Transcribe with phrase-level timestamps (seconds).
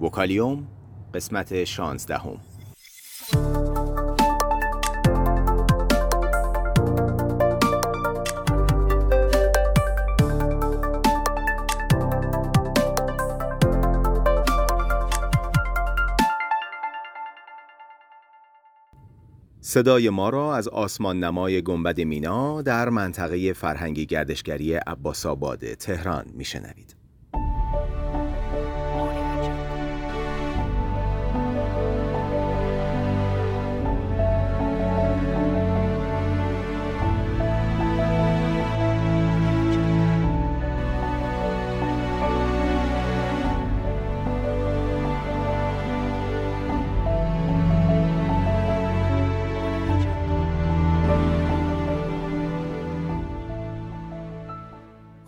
[0.00, 0.66] وکالیوم
[1.14, 2.40] قسمت شانزدهم
[19.60, 26.24] صدای ما را از آسمان نمای گنبد مینا در منطقه فرهنگی گردشگری عباس آباد تهران
[26.34, 26.95] میشنوید.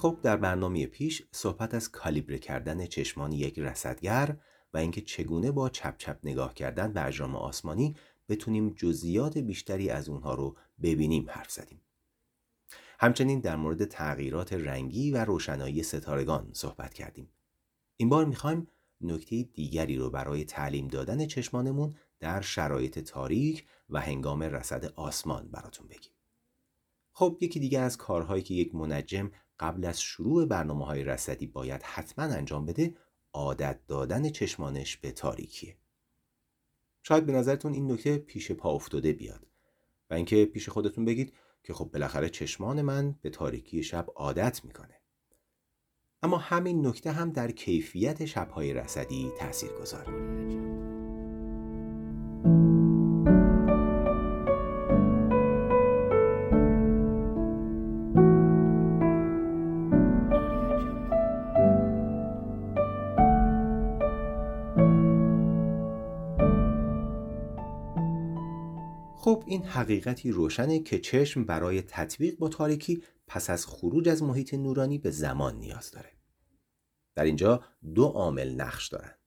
[0.08, 4.36] خب در برنامه پیش صحبت از کالیبره کردن چشمان یک رصدگر
[4.74, 7.96] و اینکه چگونه با چپ چپ نگاه کردن به اجرام آسمانی
[8.28, 11.80] بتونیم جزئیات بیشتری از اونها رو ببینیم حرف زدیم.
[12.98, 17.28] همچنین در مورد تغییرات رنگی و روشنایی ستارگان صحبت کردیم.
[17.96, 18.68] این بار می‌خوایم
[19.00, 25.88] نکته دیگری رو برای تعلیم دادن چشمانمون در شرایط تاریک و هنگام رصد آسمان براتون
[25.88, 26.12] بگیم.
[27.12, 31.82] خب یکی دیگه از کارهایی که یک منجم قبل از شروع برنامه های رصدی باید
[31.82, 32.94] حتما انجام بده
[33.32, 35.76] عادت دادن چشمانش به تاریکیه.
[37.02, 39.46] شاید به نظرتون این نکته پیش پا افتاده بیاد
[40.10, 44.94] و اینکه پیش خودتون بگید که خب بالاخره چشمان من به تاریکی شب عادت می‌کنه.
[46.22, 50.12] اما همین نکته هم در کیفیت شبهای رصدی تأثیر گذاره
[69.20, 74.54] خب این حقیقتی روشنه که چشم برای تطبیق با تاریکی پس از خروج از محیط
[74.54, 76.12] نورانی به زمان نیاز داره.
[77.14, 77.64] در اینجا
[77.94, 79.18] دو عامل نقش دارند.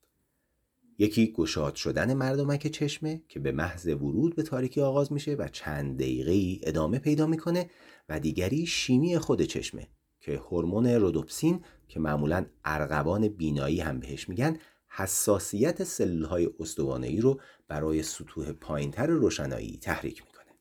[0.98, 6.00] یکی گشاد شدن مردمک چشمه که به محض ورود به تاریکی آغاز میشه و چند
[6.00, 7.70] دقیقه ای ادامه پیدا می‌کنه
[8.10, 9.88] و دیگری شیمی خود چشمه
[10.20, 14.58] که هورمون رودوپسین که معمولا ارغوان بینایی هم بهش میگن
[14.94, 20.56] حساسیت سلول های استوانه‌ای رو برای سطوح پایینتر روشنایی تحریک می‌کنه.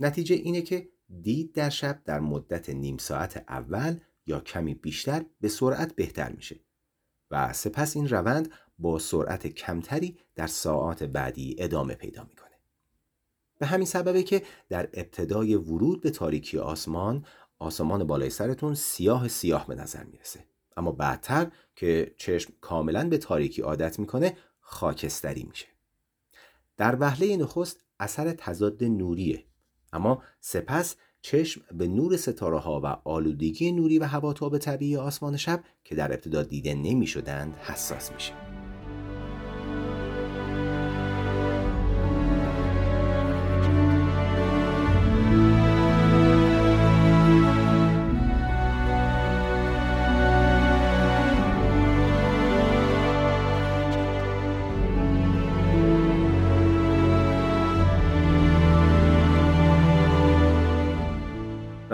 [0.00, 0.88] نتیجه اینه که
[1.22, 6.60] دید در شب در مدت نیم ساعت اول یا کمی بیشتر به سرعت بهتر میشه
[7.30, 12.46] و سپس این روند با سرعت کمتری در ساعات بعدی ادامه پیدا می‌کنه.
[13.58, 17.26] به همین سببه که در ابتدای ورود به تاریکی آسمان
[17.58, 20.44] آسمان بالای سرتون سیاه سیاه به نظر می‌رسه
[20.76, 25.66] اما بعدتر که چشم کاملا به تاریکی عادت می‌کنه خاکستری میشه.
[26.76, 29.44] در وهله نخست اثر تضاد نوریه.
[29.92, 35.64] اما سپس چشم به نور ستاره ها و آلودگی نوری و هواتاب طبیعی آسمان شب
[35.84, 38.45] که در ابتدا دیده نمی شدند حساس میشه.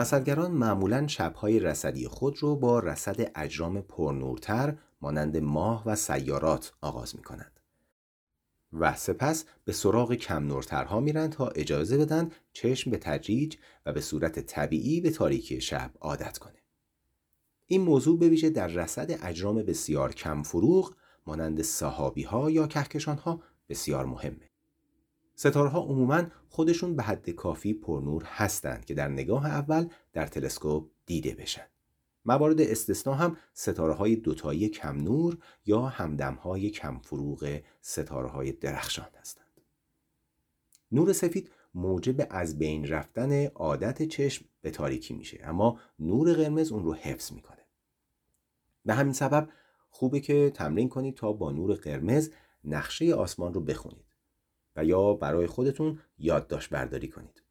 [0.02, 7.16] رصدگران معمولا شبهای رصدی خود رو با رصد اجرام پرنورتر مانند ماه و سیارات آغاز
[7.16, 7.60] می کنند.
[8.72, 14.00] و سپس به سراغ کم نورترها میرن تا اجازه بدن چشم به تدریج و به
[14.00, 16.62] صورت طبیعی به تاریکی شب عادت کنه.
[17.66, 20.94] این موضوع به ویژه در رصد اجرام بسیار کم فروغ
[21.26, 24.51] مانند صحابی ها یا کهکشان ها بسیار مهمه.
[25.42, 31.34] ستارها عموما خودشون به حد کافی پرنور هستند که در نگاه اول در تلسکوپ دیده
[31.34, 31.66] بشن.
[32.24, 38.52] موارد استثنا هم ستاره های دوتایی کم نور یا همدم های کم فروغ ستاره های
[38.52, 39.60] درخشان هستند.
[40.92, 46.84] نور سفید موجب از بین رفتن عادت چشم به تاریکی میشه اما نور قرمز اون
[46.84, 47.66] رو حفظ می‌کنه.
[48.84, 49.48] به همین سبب
[49.90, 52.30] خوبه که تمرین کنید تا با نور قرمز
[52.64, 54.11] نقشه آسمان رو بخونید.
[54.76, 57.42] و یا برای خودتون یادداشت برداری کنید.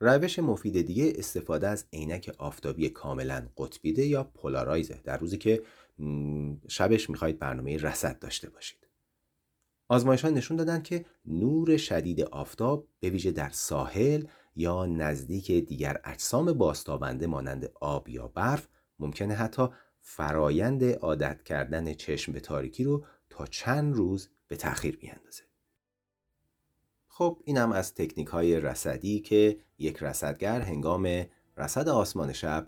[0.00, 5.62] روش مفید دیگه استفاده از عینک آفتابی کاملا قطبیده یا پولارایزه در روزی که
[6.68, 8.88] شبش می‌خواید برنامه رصد داشته باشید.
[9.88, 14.24] آزمایشان نشون دادن که نور شدید آفتاب به ویژه در ساحل
[14.56, 18.68] یا نزدیک دیگر اجسام باستابنده مانند آب یا برف
[18.98, 19.68] ممکنه حتی
[20.00, 25.42] فرایند عادت کردن چشم به تاریکی رو تا چند روز به تأخیر بیاندازه.
[27.16, 31.24] خب اینم از تکنیک های رسدی که یک رسدگر هنگام
[31.56, 32.66] رسد آسمان شب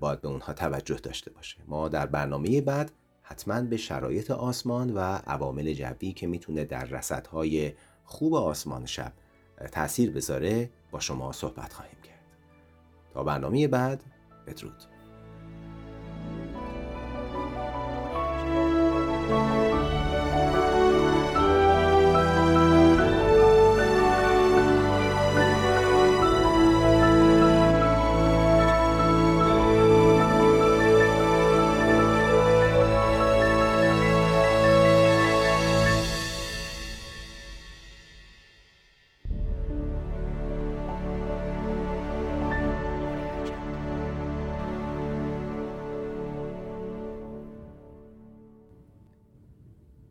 [0.00, 1.56] باید به اونها توجه داشته باشه.
[1.66, 2.92] ما در برنامه بعد
[3.22, 7.72] حتما به شرایط آسمان و عوامل جوی که می‌تونه در رسدهای
[8.04, 9.12] خوب آسمان شب
[9.72, 12.24] تاثیر بذاره با شما صحبت خواهیم کرد.
[13.14, 14.04] تا برنامه بعد
[14.46, 14.84] بدرود.